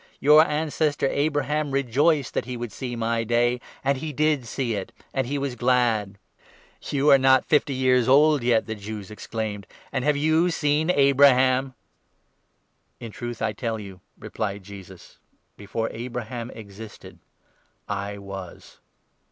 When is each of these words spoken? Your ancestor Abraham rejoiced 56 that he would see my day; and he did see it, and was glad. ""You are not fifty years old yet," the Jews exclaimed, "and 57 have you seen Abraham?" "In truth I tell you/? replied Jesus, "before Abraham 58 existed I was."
Your 0.19 0.43
ancestor 0.43 1.07
Abraham 1.09 1.69
rejoiced 1.69 2.33
56 2.33 2.33
that 2.33 2.45
he 2.45 2.57
would 2.57 2.71
see 2.71 2.95
my 2.95 3.23
day; 3.23 3.61
and 3.83 3.99
he 3.99 4.11
did 4.11 4.47
see 4.47 4.73
it, 4.73 4.91
and 5.13 5.27
was 5.39 5.53
glad. 5.53 6.17
""You 6.89 7.11
are 7.11 7.19
not 7.19 7.45
fifty 7.45 7.75
years 7.75 8.07
old 8.07 8.41
yet," 8.41 8.65
the 8.65 8.73
Jews 8.73 9.11
exclaimed, 9.11 9.67
"and 9.91 10.03
57 10.03 10.03
have 10.05 10.17
you 10.17 10.49
seen 10.49 10.89
Abraham?" 10.89 11.75
"In 12.99 13.11
truth 13.11 13.43
I 13.43 13.53
tell 13.53 13.77
you/? 13.77 14.01
replied 14.17 14.63
Jesus, 14.63 15.19
"before 15.55 15.87
Abraham 15.91 16.47
58 16.47 16.59
existed 16.59 17.19
I 17.87 18.17
was." 18.17 18.79